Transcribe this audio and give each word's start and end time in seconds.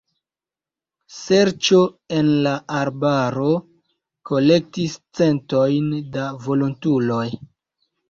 Serĉo 1.17 1.81
en 2.21 2.31
la 2.47 2.55
arbaro 2.79 3.53
kolektis 4.33 4.99
centojn 5.23 5.97
da 6.21 6.29
volontuloj. 6.51 7.25